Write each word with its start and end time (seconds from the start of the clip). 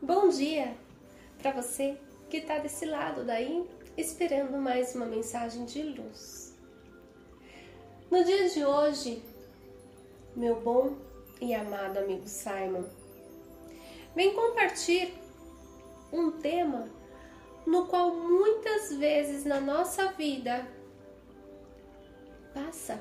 Bom 0.00 0.28
dia 0.28 0.76
para 1.42 1.50
você 1.50 1.98
que 2.30 2.36
está 2.36 2.58
desse 2.58 2.86
lado 2.86 3.24
daí, 3.24 3.68
esperando 3.96 4.56
mais 4.56 4.94
uma 4.94 5.04
mensagem 5.04 5.64
de 5.64 5.82
luz. 5.82 6.56
No 8.08 8.22
dia 8.22 8.48
de 8.48 8.64
hoje, 8.64 9.20
meu 10.36 10.60
bom 10.60 10.96
e 11.40 11.52
amado 11.52 11.98
amigo 11.98 12.28
Simon, 12.28 12.84
vem 14.14 14.32
compartilhar 14.34 15.10
um 16.12 16.30
tema 16.30 16.88
no 17.66 17.88
qual 17.88 18.14
muitas 18.14 18.92
vezes 18.94 19.44
na 19.44 19.60
nossa 19.60 20.12
vida 20.12 20.64
passa 22.54 23.00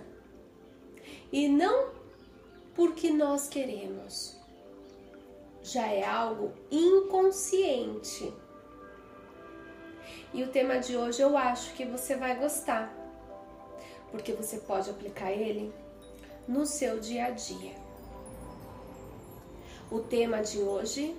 e 1.32 1.48
não 1.48 1.92
porque 2.74 3.12
nós 3.12 3.48
queremos 3.48 4.37
já 5.68 5.86
é 5.88 6.06
algo 6.06 6.54
inconsciente. 6.72 8.34
E 10.34 10.42
o 10.44 10.48
tema 10.50 10.80
de 10.80 10.96
hoje 10.96 11.22
eu 11.22 11.38
acho 11.38 11.74
que 11.74 11.86
você 11.86 12.16
vai 12.16 12.40
gostar, 12.40 12.94
porque 14.10 14.32
você 14.32 14.60
pode 14.60 14.90
aplicar 14.90 15.32
ele 15.32 15.74
no 16.48 16.66
seu 16.66 17.00
dia 17.00 17.26
a 17.26 17.30
dia. 17.32 17.76
O 19.92 20.00
tema 20.00 20.42
de 20.42 20.60
hoje 20.60 21.18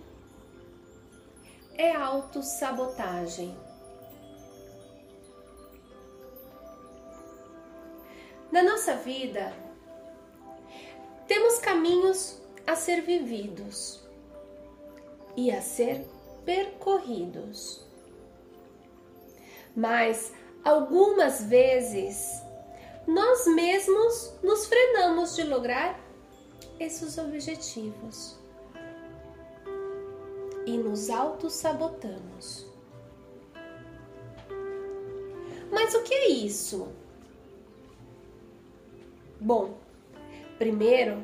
é 1.74 1.94
autossabotagem. 1.94 3.54
Na 8.50 8.62
nossa 8.62 8.96
vida, 8.96 9.52
temos 11.26 11.58
caminhos 11.58 12.40
a 12.66 12.74
ser 12.74 13.02
vividos 13.02 14.07
e 15.38 15.52
a 15.52 15.62
ser 15.62 16.04
percorridos. 16.44 17.86
Mas 19.76 20.32
algumas 20.64 21.44
vezes 21.44 22.42
nós 23.06 23.46
mesmos 23.46 24.34
nos 24.42 24.66
frenamos 24.66 25.36
de 25.36 25.44
lograr 25.44 25.96
esses 26.80 27.16
objetivos 27.18 28.36
e 30.66 30.76
nos 30.76 31.08
auto-sabotamos. 31.08 32.66
Mas 35.70 35.94
o 35.94 36.02
que 36.02 36.14
é 36.14 36.30
isso? 36.30 36.88
Bom, 39.40 39.78
primeiro 40.58 41.22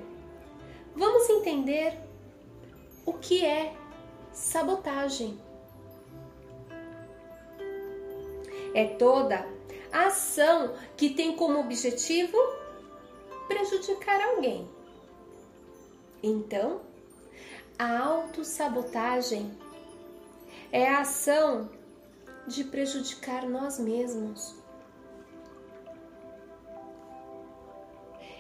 vamos 0.95 1.29
entender 1.29 1.99
o 3.05 3.13
que 3.15 3.45
é 3.45 3.75
sabotagem. 4.35 5.41
É 8.75 8.85
toda 8.85 9.47
ação 9.93 10.75
que 10.97 11.11
tem 11.11 11.37
como 11.37 11.61
objetivo 11.61 12.37
prejudicar 13.47 14.21
alguém. 14.21 14.69
Então, 16.23 16.81
a 17.79 17.99
autossabotagem 17.99 19.57
é 20.73 20.89
a 20.89 21.01
ação 21.01 21.71
de 22.47 22.65
prejudicar 22.65 23.49
nós 23.49 23.79
mesmos. 23.79 24.57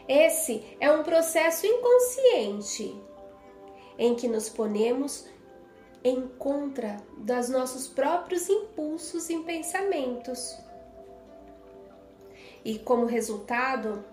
Esse 0.08 0.76
é 0.80 0.90
um 0.90 1.02
processo 1.02 1.66
inconsciente 1.66 3.00
em 3.96 4.14
que 4.14 4.28
nos 4.28 4.48
ponemos 4.48 5.26
em 6.04 6.28
contra 6.28 6.98
dos 7.16 7.48
nossos 7.48 7.88
próprios 7.88 8.48
impulsos 8.50 9.30
e 9.30 9.38
pensamentos. 9.38 10.58
E 12.62 12.78
como 12.78 13.06
resultado, 13.06 14.04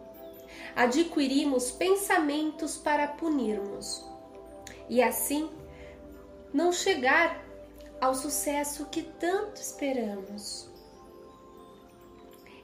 adquirimos 0.74 1.70
pensamentos 1.72 2.78
para 2.78 3.10
punirmos 3.10 4.06
e 4.90 5.02
assim 5.02 5.50
não 6.54 6.72
chegar 6.72 7.46
ao 8.00 8.16
sucesso 8.16 8.86
que 8.86 9.04
tanto 9.04 9.62
esperamos. 9.62 10.70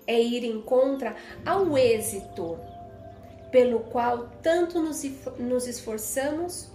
É 0.05 0.19
ir 0.21 0.45
em 0.45 0.61
contra 0.61 1.17
ao 1.45 1.77
êxito 1.77 2.57
pelo 3.51 3.81
qual 3.81 4.29
tanto 4.41 4.81
nos 4.81 5.67
esforçamos 5.67 6.69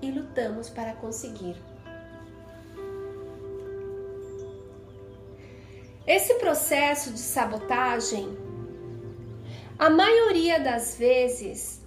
e 0.00 0.10
lutamos 0.10 0.68
para 0.68 0.94
conseguir. 0.94 1.67
Esse 6.08 6.36
processo 6.36 7.12
de 7.12 7.18
sabotagem, 7.18 8.34
a 9.78 9.90
maioria 9.90 10.58
das 10.58 10.96
vezes, 10.96 11.82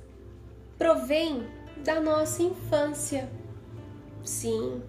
provém 0.77 1.43
da 1.77 1.99
nossa 1.99 2.43
infância. 2.43 3.27
Sim. 4.23 4.83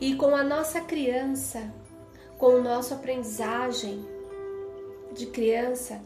E 0.00 0.14
com 0.14 0.34
a 0.34 0.42
nossa 0.42 0.80
criança, 0.80 1.70
com 2.38 2.54
o 2.54 2.62
nosso 2.62 2.94
aprendizagem 2.94 4.02
de 5.12 5.26
criança, 5.26 6.00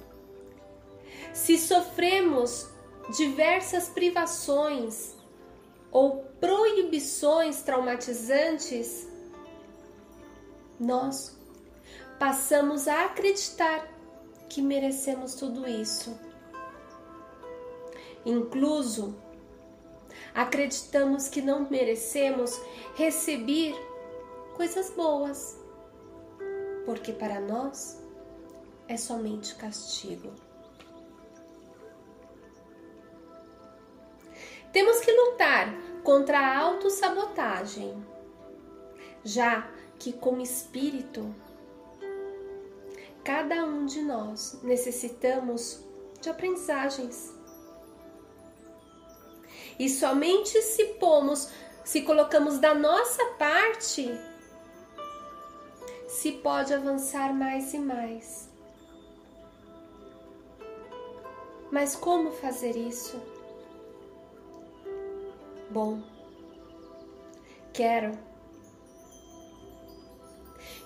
se 1.33 1.57
sofremos 1.59 2.69
diversas 3.17 3.89
privações 3.89 5.15
ou 5.93 6.25
proibições 6.41 7.63
traumatizantes, 7.63 9.07
nós 10.79 11.36
passamos 12.19 12.89
a 12.89 13.05
acreditar 13.05 13.89
que 14.49 14.63
merecemos 14.63 15.35
tudo 15.35 15.69
isso. 15.69 16.19
Incluso, 18.25 19.17
acreditamos 20.35 21.29
que 21.29 21.41
não 21.41 21.69
merecemos 21.69 22.61
receber 22.95 23.75
coisas 24.55 24.91
boas, 24.91 25.59
porque 26.85 27.13
para 27.13 27.41
nós 27.41 28.03
é 28.89 28.97
somente 28.97 29.55
castigo. 29.55 30.33
Temos 34.73 35.01
que 35.01 35.11
lutar 35.11 35.75
contra 36.03 36.39
a 36.39 36.59
autossabotagem, 36.59 37.97
já 39.25 39.71
que, 39.99 40.13
como 40.13 40.41
espírito, 40.43 41.35
cada 43.27 43.65
um 43.65 43.87
de 43.87 44.03
nós 44.03 44.57
necessitamos 44.63 45.85
de 46.21 46.31
aprendizagens. 46.31 47.35
E 49.77 49.91
somente 49.91 50.63
se 50.63 50.85
pomos, 51.01 51.51
se 51.85 52.03
colocamos 52.03 52.61
da 52.61 52.73
nossa 52.73 53.25
parte, 53.37 54.09
se 56.07 56.33
pode 56.35 56.73
avançar 56.73 57.35
mais 57.35 57.75
e 57.75 57.81
mais. 57.81 58.49
Mas 61.73 61.97
como 61.97 62.31
fazer 62.31 62.77
isso? 62.77 63.21
Bom, 65.69 66.01
quero 67.73 68.17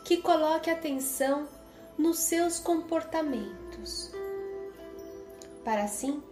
que 0.06 0.17
coloque 0.23 0.71
atenção 0.71 1.59
nos 2.00 2.21
seus 2.21 2.59
comportamentos, 2.59 4.11
para 5.62 5.84
assim 5.84 6.22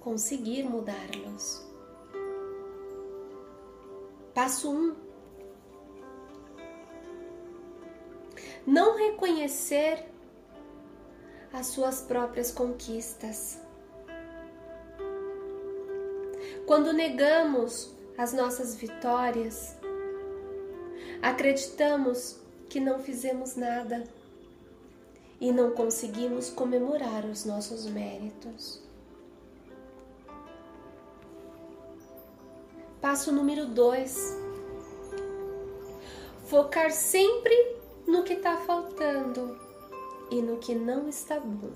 conseguir 0.00 0.62
mudá-los. 0.62 1.62
Passo 4.32 4.70
1. 4.70 4.74
Um, 4.74 4.96
não 8.66 8.96
reconhecer 8.96 10.06
as 11.52 11.66
suas 11.66 12.00
próprias 12.00 12.50
conquistas. 12.50 13.60
Quando 16.66 16.94
negamos 16.94 17.94
as 18.16 18.32
nossas 18.32 18.74
vitórias, 18.74 19.76
acreditamos 21.20 22.40
que 22.70 22.80
não 22.80 22.98
fizemos 22.98 23.54
nada 23.54 24.15
e 25.40 25.52
não 25.52 25.72
conseguimos 25.72 26.50
comemorar 26.50 27.24
os 27.24 27.44
nossos 27.44 27.86
méritos. 27.86 28.82
Passo 33.00 33.30
número 33.30 33.66
2. 33.66 34.36
Focar 36.46 36.90
sempre 36.90 37.76
no 38.06 38.22
que 38.22 38.34
está 38.34 38.56
faltando 38.58 39.58
e 40.30 40.40
no 40.40 40.58
que 40.58 40.74
não 40.74 41.08
está 41.08 41.38
bom. 41.38 41.72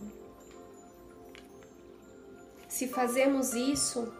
Se 2.69 2.89
fazemos 2.89 3.53
isso, 3.53 4.13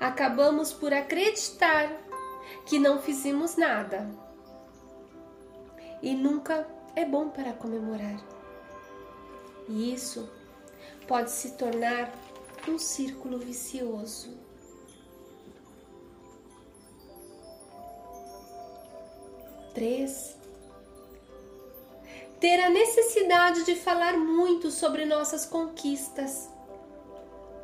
acabamos 0.00 0.72
por 0.72 0.94
acreditar 0.94 2.00
que 2.64 2.78
não 2.78 3.00
fizemos 3.00 3.56
nada. 3.56 4.08
E 6.00 6.14
nunca 6.14 6.66
é 6.94 7.04
bom 7.04 7.28
para 7.28 7.52
comemorar. 7.52 8.35
E 9.68 9.92
isso 9.92 10.28
pode 11.06 11.30
se 11.30 11.52
tornar 11.52 12.12
um 12.68 12.78
círculo 12.78 13.38
vicioso. 13.38 14.30
Três. 19.74 20.36
Ter 22.40 22.60
a 22.60 22.70
necessidade 22.70 23.64
de 23.64 23.74
falar 23.74 24.16
muito 24.16 24.70
sobre 24.70 25.04
nossas 25.04 25.46
conquistas 25.46 26.48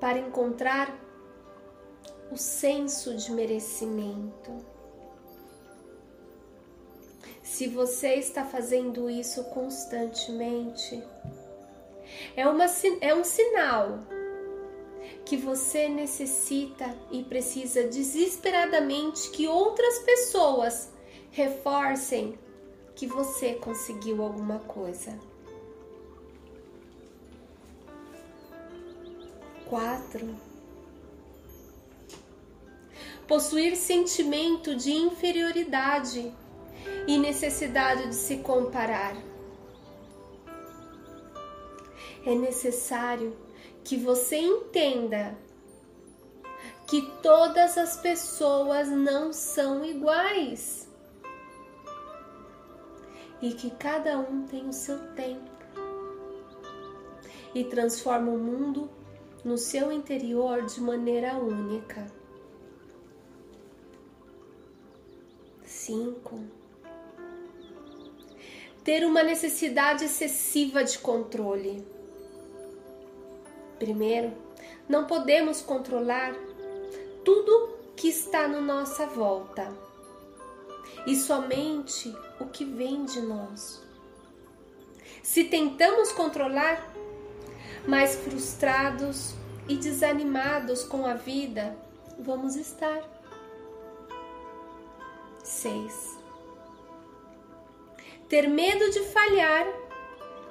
para 0.01 0.19
encontrar 0.19 0.99
o 2.31 2.37
senso 2.37 3.15
de 3.15 3.31
merecimento. 3.31 4.65
Se 7.43 7.69
você 7.69 8.15
está 8.15 8.45
fazendo 8.45 9.11
isso 9.11 9.45
constantemente, 9.45 11.03
é, 12.37 12.47
uma, 12.47 12.67
é 13.01 13.15
um 13.15 13.25
sinal 13.25 14.01
que 15.25 15.37
você 15.37 15.89
necessita 15.89 16.97
e 17.11 17.23
precisa 17.23 17.85
desesperadamente 17.85 19.31
que 19.31 19.47
outras 19.47 19.99
pessoas 20.01 20.91
reforcem 21.31 22.39
que 22.95 23.07
você 23.07 23.55
conseguiu 23.55 24.23
alguma 24.23 24.59
coisa. 24.61 25.19
Quatro. 29.69 30.35
Possuir 33.27 33.77
sentimento 33.77 34.77
de 34.77 34.93
inferioridade 34.93 36.33
e 37.07 37.19
necessidade 37.19 38.09
de 38.09 38.15
se 38.15 38.39
comparar. 38.39 39.32
É 42.25 42.35
necessário 42.35 43.37
que 43.85 43.97
você 43.97 44.37
entenda 44.37 45.37
que 46.87 47.03
todas 47.23 47.79
as 47.79 47.97
pessoas 47.97 48.89
não 48.89 49.33
são 49.33 49.85
iguais 49.85 50.89
e 53.41 53.53
que 53.53 53.71
cada 53.71 54.19
um 54.19 54.47
tem 54.47 54.69
o 54.69 54.73
seu 54.73 54.99
tempo 55.15 55.51
e 57.55 57.65
transforma 57.65 58.31
o 58.31 58.39
mundo 58.39 58.91
no 59.45 59.59
seu 59.59 59.91
interior 59.91 60.65
de 60.65 60.81
maneira 60.81 61.35
única. 61.37 62.07
5. 65.65 66.41
Ter 68.85 69.05
uma 69.05 69.23
necessidade 69.23 70.05
excessiva 70.05 70.85
de 70.85 70.99
controle. 70.99 71.85
Primeiro, 73.83 74.33
não 74.89 75.09
podemos 75.09 75.61
controlar 75.61 76.37
tudo 77.25 77.79
que 77.97 78.07
está 78.07 78.47
na 78.47 78.61
nossa 78.61 79.07
volta 79.07 79.77
e 81.05 81.17
somente 81.17 82.17
o 82.39 82.47
que 82.47 82.65
vem 82.65 83.05
de 83.05 83.21
nós. 83.23 83.83
Se 85.21 85.43
tentamos 85.43 86.13
controlar, 86.13 86.95
mais 87.85 88.15
frustrados 88.15 89.35
e 89.69 89.75
desanimados 89.75 90.85
com 90.85 91.05
a 91.05 91.15
vida 91.15 91.77
vamos 92.21 92.55
estar. 92.55 93.03
6. 95.43 96.19
Ter 98.29 98.47
medo 98.49 98.91
de 98.93 99.01
falhar 99.07 99.67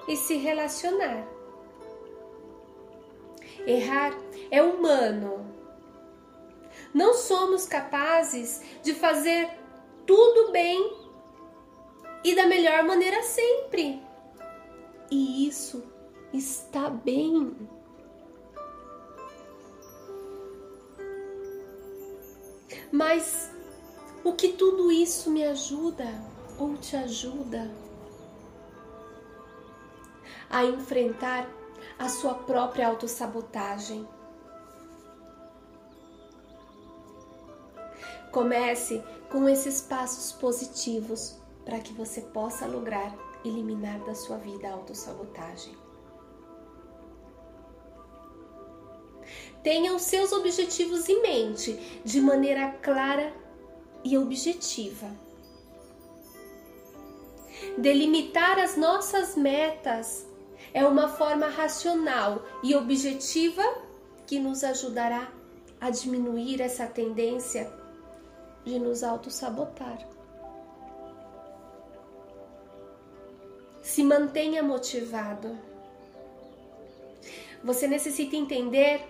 e 0.06 0.18
se 0.18 0.36
relacionar. 0.36 1.40
Errar 3.66 4.18
é 4.50 4.62
humano. 4.62 5.46
Não 6.94 7.14
somos 7.14 7.66
capazes 7.66 8.62
de 8.84 8.94
fazer 8.94 9.50
tudo 10.06 10.52
bem 10.52 10.98
e 12.24 12.36
da 12.36 12.46
melhor 12.46 12.84
maneira 12.84 13.24
sempre. 13.24 14.02
E 15.10 15.48
isso 15.48 15.84
está 16.34 16.90
bem. 16.90 17.56
Mas 22.92 23.52
o 24.24 24.34
que 24.34 24.50
tudo 24.50 24.92
isso 24.92 25.32
me 25.32 25.44
ajuda 25.46 26.08
ou 26.60 26.78
te 26.78 26.96
ajuda 26.96 27.72
a 30.50 30.66
enfrentar 30.66 31.50
a 32.02 32.10
sua 32.10 32.34
própria 32.34 32.88
autossabotagem. 32.88 34.08
Comece 38.32 39.04
com 39.30 39.48
esses 39.48 39.82
passos 39.82 40.32
positivos 40.32 41.38
para 41.64 41.80
que 41.80 41.94
você 41.94 42.22
possa 42.22 42.66
lograr 42.66 43.16
eliminar 43.46 44.00
da 44.00 44.16
sua 44.16 44.38
vida 44.38 44.68
a 44.68 44.74
autossabotagem. 44.74 45.78
Tenha 49.62 49.94
os 49.94 50.02
seus 50.02 50.32
objetivos 50.32 51.08
em 51.08 51.22
mente 51.22 52.02
de 52.04 52.20
maneira 52.20 52.72
clara 52.82 53.32
e 54.04 54.18
objetiva. 54.18 55.08
Delimitar 57.78 58.58
as 58.58 58.76
nossas 58.76 59.36
metas 59.36 60.31
é 60.74 60.86
uma 60.86 61.08
forma 61.10 61.48
racional 61.48 62.44
e 62.64 62.76
objetiva 62.76 63.64
que 64.26 64.40
nos 64.40 64.64
ajudará 64.64 65.32
a 65.80 65.90
diminuir 65.90 66.62
essa 66.62 66.86
tendência 66.86 67.72
de 68.64 68.80
nos 68.80 69.04
auto-sabotar. 69.04 70.08
Se 73.82 74.04
mantenha 74.04 74.64
motivado. 74.64 75.58
Você 77.64 77.88
necessita 77.88 78.36
entender 78.36 79.02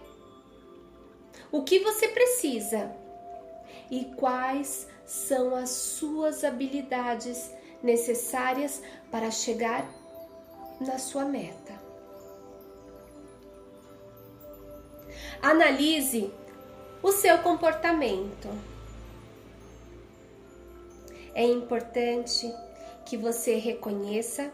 o 1.51 1.63
que 1.63 1.79
você 1.79 2.07
precisa 2.07 2.91
e 3.89 4.05
quais 4.15 4.87
são 5.05 5.55
as 5.55 5.69
suas 5.69 6.43
habilidades 6.43 7.51
necessárias 7.83 8.81
para 9.11 9.29
chegar 9.29 10.00
na 10.81 10.97
sua 10.97 11.25
meta. 11.25 11.79
Analise 15.41 16.31
o 17.01 17.11
seu 17.11 17.37
comportamento. 17.39 18.49
É 21.33 21.45
importante 21.45 22.53
que 23.05 23.15
você 23.15 23.55
reconheça, 23.55 24.51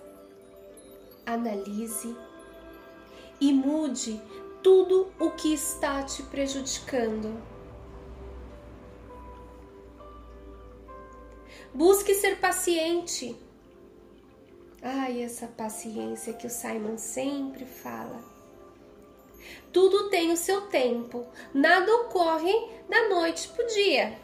analise 1.26 2.16
e 3.40 3.54
mude 3.54 4.22
tudo 4.62 5.12
o 5.20 5.32
que 5.32 5.54
está 5.54 6.04
te 6.04 6.24
prejudicando. 6.24 7.42
Busque 11.74 12.14
ser 12.16 12.40
paciente 12.40 13.36
Ai, 14.90 15.22
essa 15.22 15.48
paciência 15.48 16.32
que 16.32 16.48
o 16.48 16.50
Simon 16.50 16.98
sempre 16.98 17.66
fala. 17.66 18.24
Tudo 19.74 20.10
tem 20.10 20.32
o 20.32 20.38
seu 20.38 20.62
tempo, 20.68 21.28
nada 21.54 21.94
ocorre 21.94 22.54
da 22.88 23.10
noite 23.10 23.50
para 23.50 23.66
o 23.66 23.68
dia. 23.68 24.18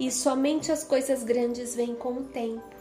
E 0.00 0.10
somente 0.10 0.72
as 0.72 0.82
coisas 0.82 1.22
grandes 1.22 1.76
vêm 1.76 1.94
com 1.94 2.14
o 2.14 2.24
tempo. 2.24 2.74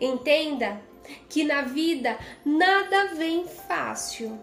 Entenda 0.00 0.80
que 1.28 1.42
na 1.42 1.62
vida 1.62 2.16
nada 2.44 3.12
vem 3.14 3.44
fácil. 3.48 4.38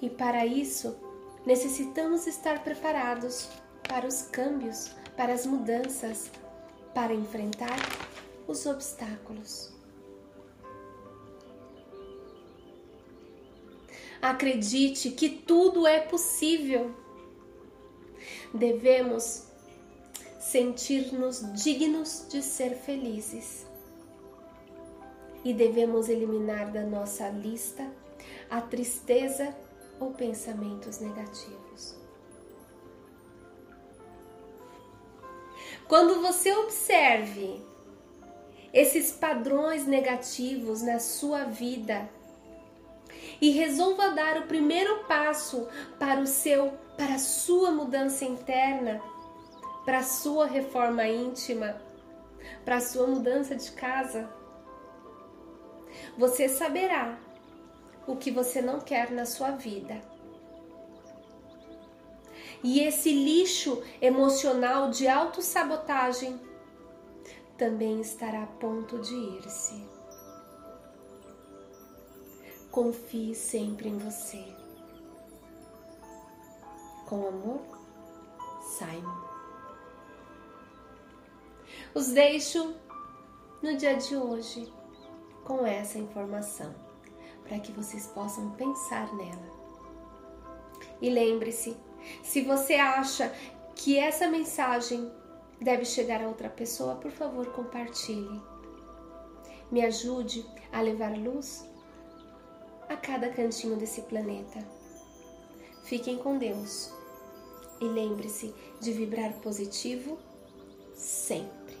E 0.00 0.08
para 0.08 0.46
isso, 0.46 0.96
necessitamos 1.44 2.26
estar 2.26 2.64
preparados 2.64 3.50
para 3.86 4.06
os 4.06 4.22
câmbios, 4.22 4.92
para 5.14 5.34
as 5.34 5.44
mudanças, 5.44 6.30
para 6.94 7.14
enfrentar 7.14 7.78
os 8.46 8.66
obstáculos. 8.66 9.72
Acredite 14.20 15.10
que 15.10 15.30
tudo 15.30 15.86
é 15.86 16.00
possível. 16.00 16.94
Devemos 18.52 19.46
sentir-nos 20.38 21.40
dignos 21.62 22.26
de 22.28 22.42
ser 22.42 22.74
felizes. 22.74 23.66
E 25.42 25.54
devemos 25.54 26.08
eliminar 26.08 26.70
da 26.70 26.82
nossa 26.82 27.30
lista 27.30 27.90
a 28.50 28.60
tristeza 28.60 29.56
ou 29.98 30.10
pensamentos 30.10 30.98
negativos. 30.98 31.69
Quando 35.90 36.22
você 36.22 36.52
observe 36.54 37.60
esses 38.72 39.10
padrões 39.10 39.88
negativos 39.88 40.82
na 40.82 41.00
sua 41.00 41.42
vida 41.42 42.08
e 43.40 43.50
resolva 43.50 44.10
dar 44.10 44.38
o 44.38 44.46
primeiro 44.46 45.02
passo 45.08 45.66
para 45.98 46.20
o 46.20 46.28
seu 46.28 46.74
para 46.96 47.14
a 47.14 47.18
sua 47.18 47.72
mudança 47.72 48.24
interna, 48.24 49.02
para 49.84 49.98
a 49.98 50.04
sua 50.04 50.46
reforma 50.46 51.08
íntima, 51.08 51.82
para 52.64 52.76
a 52.76 52.80
sua 52.80 53.08
mudança 53.08 53.56
de 53.56 53.72
casa, 53.72 54.30
você 56.16 56.48
saberá 56.48 57.18
o 58.06 58.14
que 58.14 58.30
você 58.30 58.62
não 58.62 58.78
quer 58.78 59.10
na 59.10 59.26
sua 59.26 59.50
vida. 59.50 60.09
E 62.62 62.80
esse 62.80 63.10
lixo 63.10 63.82
emocional 64.00 64.90
de 64.90 65.08
autossabotagem 65.08 66.38
também 67.56 68.00
estará 68.00 68.42
a 68.42 68.46
ponto 68.46 68.98
de 68.98 69.14
ir-se. 69.14 69.84
Confie 72.70 73.34
sempre 73.34 73.88
em 73.88 73.98
você. 73.98 74.44
Com 77.08 77.26
amor, 77.28 77.60
Simon. 78.62 79.30
Os 81.94 82.08
deixo 82.08 82.74
no 83.62 83.76
dia 83.76 83.96
de 83.96 84.16
hoje 84.16 84.72
com 85.44 85.66
essa 85.66 85.98
informação, 85.98 86.72
para 87.42 87.58
que 87.58 87.72
vocês 87.72 88.06
possam 88.06 88.52
pensar 88.52 89.12
nela. 89.16 89.50
E 91.02 91.10
lembre-se, 91.10 91.76
se 92.22 92.42
você 92.42 92.74
acha 92.74 93.32
que 93.74 93.98
essa 93.98 94.28
mensagem 94.28 95.10
deve 95.60 95.84
chegar 95.84 96.22
a 96.22 96.28
outra 96.28 96.48
pessoa, 96.48 96.96
por 96.96 97.10
favor, 97.10 97.46
compartilhe. 97.52 98.40
Me 99.70 99.84
ajude 99.84 100.44
a 100.72 100.80
levar 100.80 101.16
luz 101.16 101.64
a 102.88 102.96
cada 102.96 103.28
cantinho 103.30 103.76
desse 103.76 104.02
planeta. 104.02 104.58
Fiquem 105.84 106.18
com 106.18 106.38
Deus 106.38 106.92
e 107.80 107.84
lembre-se 107.84 108.54
de 108.80 108.92
vibrar 108.92 109.32
positivo 109.34 110.18
sempre. 110.94 111.76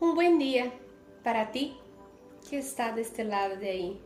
Um 0.00 0.14
bom 0.14 0.38
dia 0.38 0.72
para 1.22 1.46
ti 1.46 1.81
que 2.52 2.58
está 2.58 2.90
deste 2.90 3.24
lado 3.24 3.56
de 3.56 3.66
aí, 3.66 4.00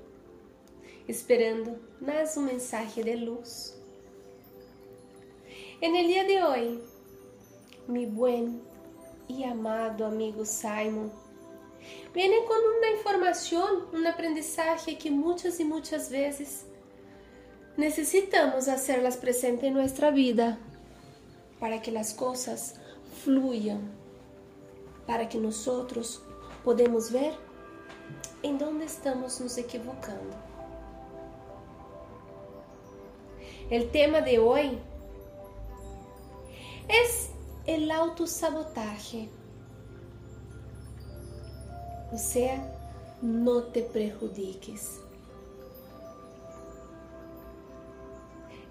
esperando 1.09 1.81
mais 2.01 2.37
um 2.37 2.43
mensagem 2.43 3.03
de 3.03 3.17
luz. 3.17 3.75
En 5.83 5.97
el 5.97 6.07
de 6.07 6.45
hoje, 6.45 6.81
mi 7.89 8.07
buen 8.07 8.63
y 9.27 9.43
amado 9.43 10.07
amigo 10.07 10.45
Simon, 10.45 11.11
viene 12.15 12.37
con 12.45 12.59
una 12.79 12.91
información, 12.93 13.89
un 13.93 14.07
aprendizaje 14.07 14.97
que 14.97 15.11
muchas 15.11 15.59
y 15.59 15.65
muchas 15.65 16.09
veces 16.09 16.67
necesitamos 17.77 18.69
hacerlas 18.69 19.17
presentes 19.17 19.65
en 19.65 19.75
nuestra 19.75 20.13
vida 20.13 20.57
para 21.59 21.83
que 21.83 21.91
las 21.91 22.15
cosas 22.15 22.77
fluyan, 23.25 23.91
para 25.05 25.29
que 25.29 25.39
nosotros 25.39 26.23
podemos 26.63 27.11
ver 27.11 27.46
en 28.43 28.59
dónde 28.59 28.85
estamos 28.85 29.41
nos 29.41 29.59
equivocando. 29.59 30.37
El 33.71 33.91
tema 33.91 34.21
de 34.21 34.39
hoy 34.39 34.79
es 36.89 37.31
el 37.67 37.91
autosabotaje. 37.91 39.29
O 42.13 42.19
sea, 42.19 42.73
no 43.21 43.65
te 43.65 43.83
perjudiques. 43.83 45.01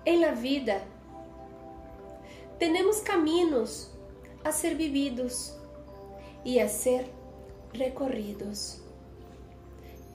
En 0.05 0.21
la 0.21 0.31
vida, 0.31 0.83
tenemos 2.59 2.99
caminos 2.99 3.91
a 4.43 4.51
ser 4.51 4.75
vividos 4.75 5.57
y 6.43 6.59
a 6.59 6.69
ser 6.69 7.07
recorridos. 7.73 8.84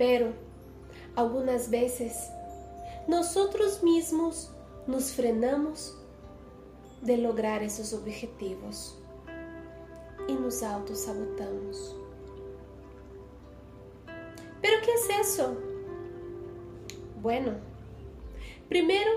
Pero 0.00 0.33
algunas 1.14 1.69
veces 1.69 2.30
nosotros 3.07 3.83
mismos 3.83 4.50
nos 4.87 5.12
frenamos 5.12 5.95
de 7.02 7.19
lograr 7.19 7.62
esos 7.62 7.92
objetivos 7.92 8.97
y 10.26 10.33
nos 10.33 10.62
autosabotamos. 10.62 11.97
¿Pero 14.62 14.76
qué 14.83 14.90
es 14.90 15.33
eso? 15.33 15.54
Bueno, 17.21 17.52
primero 18.71 19.11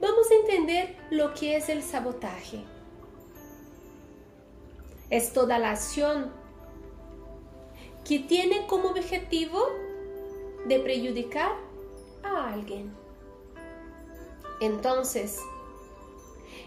vamos 0.00 0.30
a 0.30 0.34
entender 0.34 0.96
lo 1.10 1.34
que 1.34 1.56
es 1.56 1.68
el 1.68 1.82
sabotaje. 1.82 2.62
Es 5.10 5.32
toda 5.32 5.58
la 5.58 5.72
acción 5.72 6.30
que 8.04 8.20
tiene 8.20 8.68
como 8.68 8.90
objetivo 8.90 9.89
de 10.66 10.78
perjudicar 10.80 11.52
a 12.22 12.52
alguien. 12.52 12.92
Entonces, 14.60 15.38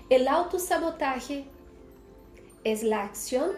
el 0.09 0.27
autosabotaje 0.27 1.45
es 2.63 2.83
la 2.83 3.03
acción 3.03 3.51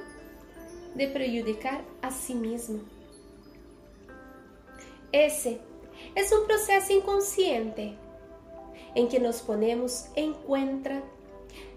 de 0.96 1.08
perjudicar 1.08 1.84
a 2.02 2.12
sí 2.12 2.36
mismo. 2.36 2.80
Ese 5.12 5.60
es 6.16 6.32
un 6.32 6.46
proceso 6.46 6.92
inconsciente 6.92 7.98
en 8.96 9.08
que 9.08 9.20
nos 9.20 9.42
ponemos 9.42 10.08
en 10.16 10.34
contra, 10.34 11.02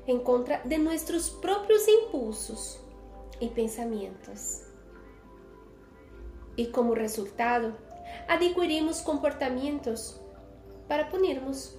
en 0.07 0.21
contra 0.21 0.63
de 0.65 0.79
nuestros 0.79 1.31
propios 1.31 1.83
impulsos 1.89 2.81
y 3.41 3.49
pensamientos. 3.49 4.63
Y 6.57 6.69
como 6.69 6.95
resultado, 6.95 7.77
adquirimos 8.29 9.01
comportamientos 9.01 10.21
para 10.87 11.09
punirnos 11.09 11.75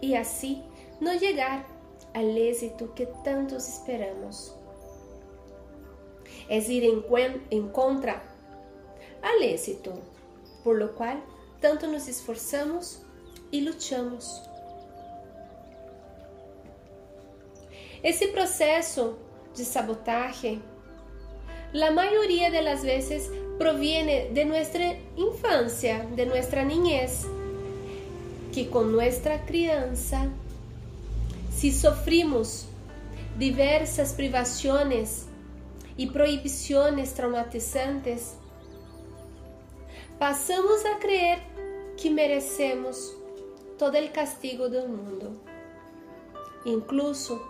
y 0.00 0.14
así 0.14 0.62
no 1.00 1.14
llegar 1.14 1.66
al 2.14 2.36
éxito 2.36 2.94
que 2.94 3.06
tantos 3.24 3.68
esperamos. 3.68 4.54
Es 6.48 6.68
ir 6.68 6.84
en 6.84 7.68
contra 7.68 8.22
al 9.22 9.42
éxito, 9.42 9.92
por 10.64 10.76
lo 10.76 10.94
cual 10.94 11.22
tanto 11.60 11.86
nos 11.86 12.08
esforzamos 12.08 13.02
y 13.50 13.60
luchamos. 13.60 14.42
Esse 18.02 18.28
processo 18.28 19.18
de 19.56 19.64
sabotaje, 19.64 20.58
la 21.72 21.90
mayoría 21.90 22.50
de 22.50 22.62
las 22.62 22.82
veces 22.82 23.30
proviene 23.58 24.30
de 24.32 24.44
nuestra 24.44 24.96
infancia, 25.16 26.06
de 26.16 26.26
nuestra 26.26 26.64
niñez, 26.64 27.26
que 28.52 28.68
con 28.68 28.92
nuestra 28.92 29.44
crianza 29.44 30.28
si 31.60 31.72
sofrimos 31.72 32.64
diversas 33.38 34.14
privaciones 34.14 35.26
y 35.98 36.06
prohibiciones 36.06 37.12
traumatizantes, 37.12 38.34
passamos 40.18 40.86
a 40.86 40.98
creer 40.98 41.40
que 42.00 42.10
merecemos 42.10 43.14
todo 43.78 43.92
el 43.98 44.10
castigo 44.10 44.70
del 44.70 44.88
mundo. 44.88 45.32
Incluso 46.64 47.42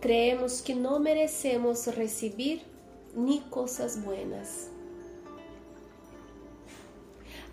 creemos 0.00 0.62
que 0.62 0.74
no 0.74 0.98
merecemos 0.98 1.86
recibir 1.94 2.62
ni 3.18 3.40
cosas 3.50 4.04
buenas. 4.04 4.70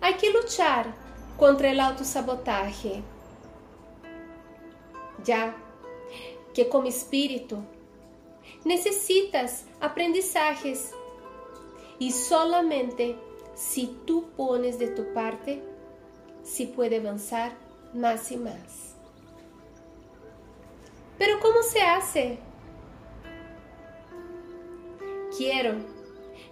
Hay 0.00 0.14
que 0.14 0.30
luchar 0.30 0.94
contra 1.36 1.70
el 1.70 1.80
autosabotaje, 1.80 3.02
ya 5.24 5.56
que 6.54 6.68
como 6.68 6.86
espírito 6.86 7.58
necessitas 8.64 9.64
aprendizajes 9.80 10.92
e 11.98 12.12
solamente 12.12 13.16
si 13.54 13.88
tú 14.06 14.28
pones 14.36 14.78
de 14.78 14.88
tu 14.88 15.12
parte, 15.12 15.62
se 16.44 16.66
puede 16.66 16.98
avançar 16.98 17.56
mais 17.92 18.30
e 18.30 18.36
mais. 18.36 18.94
Pero 21.18 21.40
¿cómo 21.40 21.62
se 21.62 21.80
hace? 21.80 22.45
Quero 25.36 25.84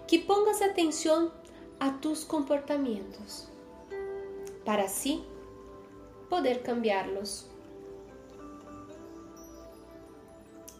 que 0.07 0.19
pongas 0.19 0.61
atenção 0.61 1.31
a 1.79 1.89
tus 1.89 2.23
comportamentos, 2.23 3.47
para 4.63 4.83
assim 4.83 5.25
poder 6.29 6.61
cambiarlos. 6.61 7.47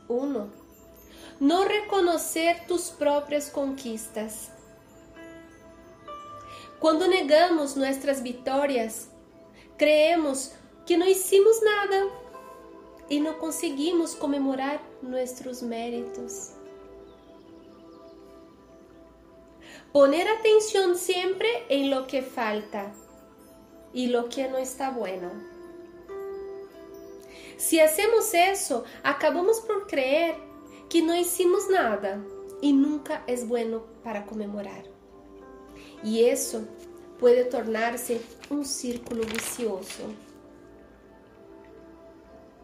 1. 0.08 0.50
não 1.40 1.68
reconocer 1.68 2.68
tus 2.68 2.92
propias 2.92 3.50
conquistas. 3.50 4.52
Quando 6.80 7.08
negamos 7.08 7.76
nossas 7.76 8.22
vitórias, 8.22 9.10
creemos 9.80 10.54
que 10.86 10.96
não 10.96 11.08
hicimos 11.08 11.60
nada 11.64 12.12
e 13.10 13.20
não 13.20 13.34
conseguimos 13.34 14.14
comemorar 14.14 14.80
nossos 15.02 15.64
méritos. 15.64 16.64
Poner 19.96 20.28
atenção 20.28 20.94
sempre 20.94 21.48
em 21.70 21.90
lo 21.90 22.06
que 22.06 22.22
falta 22.22 22.92
e 23.94 24.08
lo 24.08 24.28
que 24.28 24.46
não 24.46 24.60
está 24.60 24.92
bueno. 24.92 25.32
Se 27.58 27.80
hacemos 27.80 28.34
isso, 28.34 28.84
acabamos 29.02 29.62
por 29.62 29.88
creer 29.88 30.36
que 30.90 31.02
não 31.02 31.16
hicimos 31.16 31.70
nada 31.70 32.22
e 32.62 32.74
nunca 32.74 33.24
é 33.25 33.38
bueno 33.38 33.86
para 34.04 34.24
comemorar. 34.24 34.84
E 36.04 36.20
isso 36.30 36.68
pode 37.18 37.46
tornar-se 37.46 38.20
um 38.52 38.66
círculo 38.66 39.24
vicioso. 39.24 40.14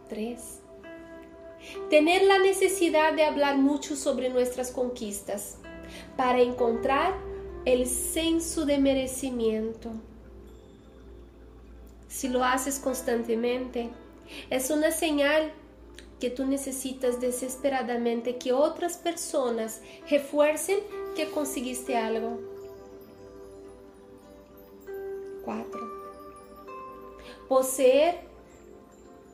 3. 0.10 0.62
Tener 1.90 2.24
la 2.24 2.40
necesidad 2.40 3.16
de 3.16 3.24
hablar 3.24 3.58
mucho 3.58 3.96
sobre 3.96 4.28
nuestras 4.28 4.70
conquistas 4.70 5.61
para 6.18 6.42
encontrar 6.42 7.14
el 7.66 7.88
senso 7.88 8.66
de 8.66 8.78
merecimiento. 8.78 9.92
Si 12.08 12.28
lo 12.28 12.44
haces 12.44 12.80
constantemente, 12.80 13.90
es 14.50 14.70
una 14.70 14.92
señal 14.92 15.52
que 16.20 16.30
tú 16.30 16.46
necesitas 16.46 17.20
desesperadamente 17.20 18.38
que 18.38 18.54
otras 18.54 18.98
personas 18.98 19.82
refuercen 20.10 20.80
que 21.16 21.30
conseguiste 21.30 21.98
algo. 21.98 22.40
4. 25.44 25.82
Poseer 27.50 28.20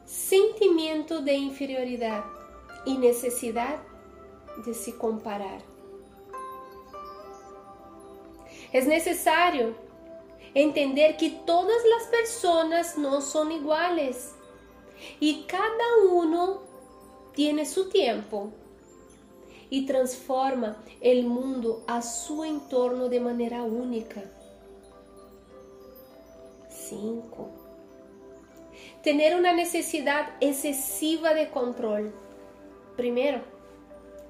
sentimento 0.05 1.21
de 1.21 1.33
inferioridade 1.33 2.25
e 2.85 2.97
necessidade 2.97 3.81
de 4.65 4.73
se 4.73 4.93
comparar. 4.93 5.61
É 8.73 8.81
necessário 8.81 9.75
entender 10.53 11.13
que 11.13 11.29
todas 11.45 11.83
as 11.85 12.07
pessoas 12.07 12.97
não 12.97 13.21
são 13.21 13.49
iguais 13.51 14.35
e 15.21 15.45
cada 15.47 16.03
um 16.11 16.59
tem 17.33 17.63
seu 17.65 17.89
tempo 17.89 18.51
e 19.69 19.83
transforma 19.83 20.77
o 21.01 21.23
mundo 21.23 21.83
a 21.87 22.01
seu 22.01 22.43
entorno 22.43 23.09
de 23.09 23.19
maneira 23.19 23.63
única. 23.63 24.23
5. 26.69 27.49
Tener 29.03 29.35
una 29.35 29.53
necesidad 29.53 30.35
excesiva 30.41 31.33
de 31.33 31.49
control. 31.49 32.11
Primero, 32.95 33.41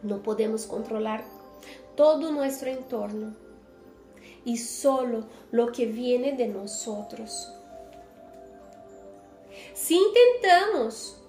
no 0.03 0.22
podemos 0.22 0.65
controlar 0.65 1.24
todo 1.96 2.32
nuestro 2.32 2.70
entorno 2.70 3.47
y 4.48 4.58
solo 4.58 5.27
lo 5.51 5.72
que 5.72 5.86
viene 5.86 6.32
de 6.32 6.48
nosotros. 6.48 7.51
Si 9.76 9.95
intentamos 9.95 11.22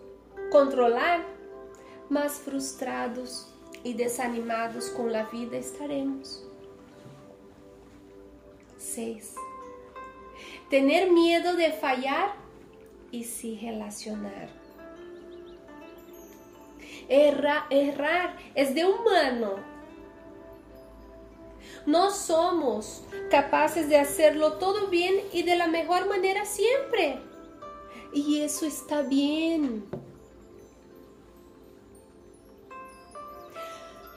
controlar, 0.50 1.22
más 2.08 2.38
frustrados 2.38 3.52
y 3.84 3.92
desanimados 3.92 4.86
con 4.88 5.12
la 5.12 5.24
vida 5.24 5.58
estaremos. 5.58 6.42
6 8.78 9.34
tener 10.68 11.10
miedo 11.10 11.54
de 11.54 11.72
fallar 11.72 12.32
y 13.10 13.24
se 13.24 13.58
relacionar. 13.60 14.48
Errar, 17.08 17.64
errar 17.70 18.36
es 18.54 18.74
de 18.74 18.84
humano. 18.84 19.77
No 21.88 22.10
somos 22.10 23.02
capaces 23.30 23.88
de 23.88 23.96
hacerlo 23.96 24.58
todo 24.58 24.88
bien 24.88 25.14
y 25.32 25.42
de 25.42 25.56
la 25.56 25.68
mejor 25.68 26.06
manera 26.06 26.44
siempre. 26.44 27.18
Y 28.12 28.42
eso 28.42 28.66
está 28.66 29.00
bien. 29.00 29.86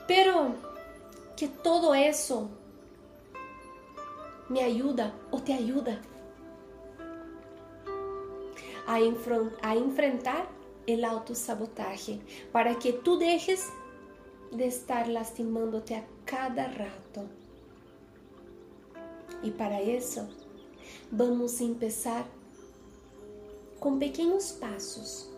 Pero 0.06 0.54
que 1.34 1.48
todo 1.48 1.94
eso 1.94 2.50
me 4.50 4.62
ayuda 4.62 5.14
o 5.30 5.40
te 5.40 5.54
ayuda 5.54 5.98
a, 8.86 9.00
enfrentar 9.72 10.46
el 10.86 11.06
autosabotaje 11.06 12.20
para 12.52 12.78
que 12.78 12.92
tú 12.92 13.16
dejes 13.16 13.70
de 14.50 14.66
estar 14.66 15.08
lastimándote 15.08 15.96
a 15.96 16.04
cada 16.26 16.68
rato. 16.68 17.41
E 19.42 19.50
para 19.50 19.82
isso, 19.82 20.28
vamos 21.10 21.58
começar 21.58 22.26
com 23.80 23.98
pequenos 23.98 24.52
passos, 24.52 25.28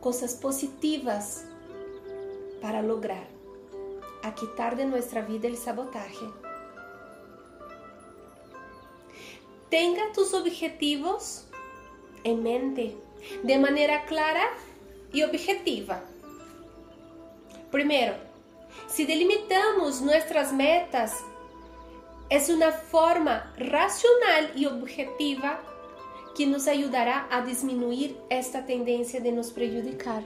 coisas 0.00 0.34
positivas 0.34 1.44
para 2.60 2.80
lograr 2.80 3.26
a 4.22 4.30
quitar 4.30 4.76
de 4.76 4.84
nossa 4.84 5.22
vida 5.22 5.48
o 5.48 5.56
sabotaje. 5.56 6.28
Tenga 9.68 10.12
tus 10.12 10.32
objetivos 10.32 11.44
en 12.24 12.42
mente 12.42 12.96
de 13.42 13.58
manera 13.58 14.04
clara 14.06 14.56
y 15.12 15.22
objetiva. 15.24 16.02
Primero, 17.70 18.14
si 18.86 19.04
delimitamos 19.04 20.00
nuestras 20.00 20.52
metas, 20.52 21.24
es 22.30 22.48
una 22.50 22.72
forma 22.72 23.52
racional 23.56 24.52
y 24.54 24.66
objetiva 24.66 25.60
que 26.36 26.46
nos 26.46 26.68
ayudará 26.68 27.26
a 27.30 27.42
disminuir 27.42 28.16
esta 28.28 28.66
tendencia 28.66 29.20
de 29.20 29.32
nos 29.32 29.50
perjudicar. 29.50 30.22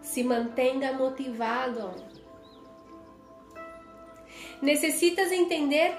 Se 0.00 0.22
mantenga 0.24 0.92
motivado. 0.92 1.94
Necesitas 4.60 5.32
entender 5.32 5.96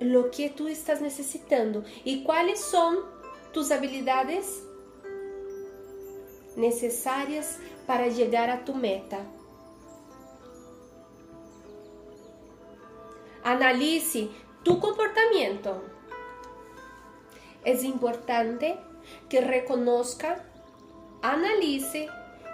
lo 0.00 0.30
que 0.30 0.50
tú 0.50 0.68
estás 0.68 1.00
necesitando 1.00 1.82
y 2.04 2.22
cuáles 2.22 2.60
son 2.60 2.98
tus 3.52 3.70
habilidades 3.70 4.62
necesarias 6.56 7.58
para 7.86 8.08
llegar 8.08 8.50
a 8.50 8.64
tu 8.64 8.74
meta. 8.74 9.20
Analice 13.46 14.28
tu 14.64 14.80
comportamiento. 14.80 15.80
Es 17.62 17.84
importante 17.84 18.76
que 19.28 19.40
reconozca, 19.40 20.44
analice 21.22 22.08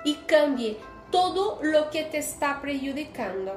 y 0.04 0.16
cambie 0.26 0.76
todo 1.10 1.60
lo 1.62 1.88
que 1.88 2.04
te 2.04 2.18
está 2.18 2.60
perjudicando. 2.60 3.54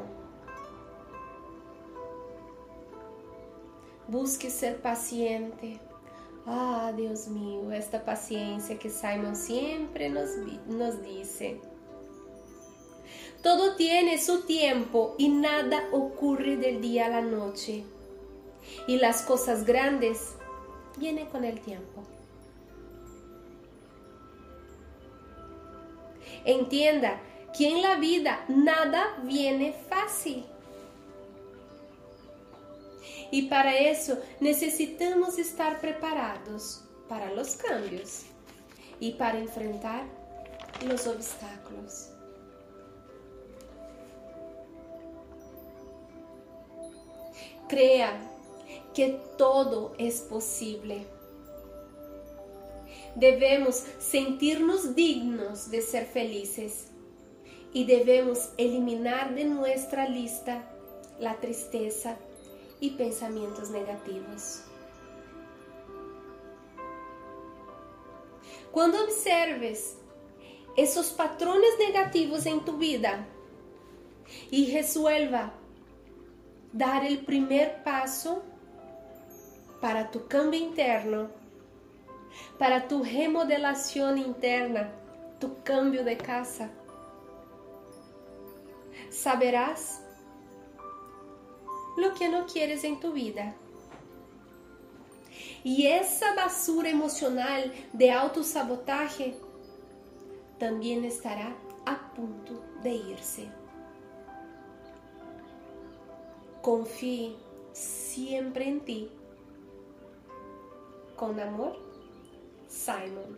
Busque 4.07 4.49
ser 4.49 4.81
paciente. 4.81 5.81
Ah, 6.45 6.93
Deus 6.95 7.27
mío, 7.27 7.69
esta 7.73 8.05
paciência 8.05 8.79
que 8.79 8.89
Simon 8.89 9.35
sempre 9.35 10.09
nos, 10.09 10.29
nos 10.67 11.01
dice. 11.03 11.59
Todo 13.45 13.75
tiene 13.75 14.19
su 14.19 14.41
tiempo 14.41 15.13
y 15.19 15.29
nada 15.29 15.87
ocurre 15.91 16.57
del 16.57 16.81
día 16.81 17.05
a 17.05 17.09
la 17.09 17.21
noche. 17.21 17.83
Y 18.87 18.97
las 18.97 19.21
cosas 19.21 19.65
grandes 19.65 20.33
vienen 20.97 21.27
con 21.27 21.43
el 21.43 21.59
tiempo. 21.61 22.01
Entienda 26.43 27.21
que 27.55 27.69
en 27.69 27.83
la 27.83 27.97
vida 27.97 28.43
nada 28.47 29.15
viene 29.21 29.75
fácil. 29.89 30.43
E 33.31 33.43
para 33.47 33.79
isso 33.79 34.17
necessitamos 34.39 35.37
estar 35.37 35.79
preparados 35.79 36.83
para 37.07 37.31
os 37.39 37.55
cambios 37.55 38.23
e 38.99 39.11
para 39.11 39.37
enfrentar 39.37 40.03
os 40.91 41.05
obstáculos. 41.05 42.14
Crea 47.67 48.19
que 48.93 49.19
todo 49.37 49.93
é 49.97 50.09
possível. 50.29 51.05
Devemos 53.15 53.83
sentir-nos 53.99 54.93
dignos 54.93 55.69
de 55.69 55.81
ser 55.81 56.05
felizes 56.05 56.87
y 57.73 57.85
debemos 57.85 58.49
eliminar 58.57 59.33
de 59.33 59.45
nuestra 59.45 60.07
lista 60.07 60.63
la 61.19 61.35
tristeza 61.39 62.17
y 62.79 62.91
pensamientos 62.91 63.69
negativos. 63.69 64.61
Cuando 68.71 69.01
observes 69.03 69.97
esos 70.75 71.07
patrones 71.07 71.71
negativos 71.79 72.45
en 72.45 72.63
tu 72.65 72.77
vida 72.77 73.25
y 74.51 74.73
resuelva 74.73 75.53
dar 76.75 77.05
el 77.05 77.19
primer 77.19 77.83
paso 77.83 78.43
para 79.79 80.11
tu 80.11 80.27
cambio 80.27 80.59
interno, 80.59 81.29
para 82.59 82.85
tu 82.89 83.01
remodelación 83.01 84.17
interna, 84.17 84.91
tu 85.39 85.63
cambio 85.63 86.03
de 86.03 86.17
casa, 86.17 86.69
saberás 89.09 90.01
lo 91.95 92.13
que 92.13 92.27
no 92.27 92.45
quieres 92.45 92.83
en 92.83 92.99
tu 92.99 93.13
vida. 93.13 93.55
Y 95.63 95.87
esa 95.87 96.35
basura 96.35 96.89
emocional 96.89 97.71
de 97.93 98.11
autosabotaje 98.11 99.37
también 100.59 101.05
estará 101.05 101.55
a 101.85 102.13
punto 102.13 102.61
de 102.83 102.95
irse. 102.95 103.64
Confíe 106.65 107.35
siempre 107.73 108.67
en 108.67 108.79
ti. 108.79 109.11
Con 111.15 111.39
amor, 111.39 111.77
Simon. 112.67 113.37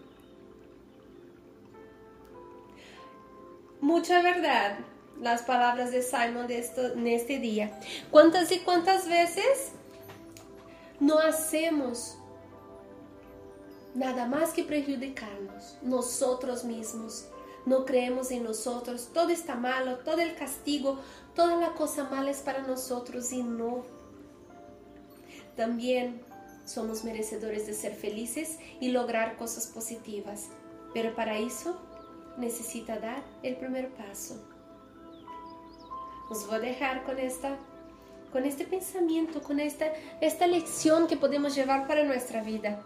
Mucha 3.82 4.22
verdad 4.22 4.78
las 5.20 5.42
palabras 5.42 5.92
de 5.92 6.04
Simon 6.04 6.48
de 6.48 6.60
esto, 6.60 6.94
en 6.94 7.06
este 7.06 7.40
día. 7.40 7.78
¿Cuántas 8.12 8.50
y 8.54 8.60
cuántas 8.60 9.10
veces 9.10 9.74
no 11.02 11.20
hacemos 11.20 12.18
nada 13.94 14.26
más 14.26 14.52
que 14.52 14.64
perjudicarnos 14.64 15.76
nosotros 15.82 16.64
mismos? 16.64 17.28
No 17.66 17.84
creemos 17.84 18.32
en 18.32 18.46
nosotros, 18.46 19.10
todo 19.14 19.28
está 19.28 19.56
malo, 19.56 19.98
todo 19.98 20.22
el 20.22 20.34
castigo, 20.36 21.00
toda 21.38 21.56
la 21.56 21.74
cosa 21.74 22.04
mala 22.06 22.32
es 22.32 22.40
para 22.40 22.64
nosotros 22.64 23.32
y 23.32 23.44
no. 23.44 23.86
También 25.56 26.20
somos 26.66 27.04
merecedores 27.04 27.68
de 27.68 27.74
ser 27.74 27.94
felices 27.94 28.58
y 28.82 28.90
lograr 28.90 29.38
cosas 29.38 29.68
positivas, 29.68 30.50
pero 30.96 31.16
para 31.16 31.38
eso 31.38 31.80
necesita 32.38 32.98
dar 32.98 33.24
el 33.44 33.56
primer 33.56 33.90
paso. 33.90 34.36
Os 36.30 36.46
vou 36.48 36.60
deixar 36.60 37.06
com 37.06 37.14
esta 37.14 37.56
com 38.32 38.40
este 38.40 38.66
pensamento, 38.66 39.40
com 39.40 39.58
esta 39.60 39.86
esta 40.20 40.48
lección 40.48 41.08
que 41.08 41.16
podemos 41.16 41.56
levar 41.56 41.88
para 41.88 42.04
nossa 42.04 42.42
vida. 42.42 42.84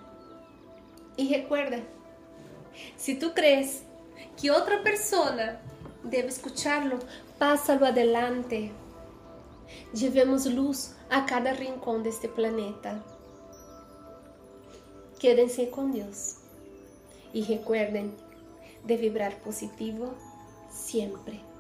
E 1.18 1.24
recuerda, 1.24 1.82
se 2.98 3.16
tu 3.16 3.34
crees 3.34 3.84
que 4.36 4.52
outra 4.52 4.84
pessoa 4.84 5.60
deve 6.04 6.28
escucharlo, 6.28 7.00
pásalo 7.42 7.88
adelante. 7.88 8.72
Llevemos 9.96 10.46
luz 10.46 10.96
a 11.10 11.26
cada 11.26 11.54
rincón 11.54 12.04
deste 12.04 12.28
planeta. 12.28 13.04
Quédense 15.20 15.72
com 15.72 15.90
Deus. 15.90 16.36
E 17.34 17.42
recuerden 17.42 18.14
de 18.86 18.96
vibrar 18.96 19.40
positivo 19.42 20.14
sempre. 20.70 21.51